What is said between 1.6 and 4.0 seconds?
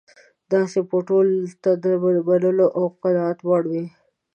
ته د منلو او قناعت وړ وي.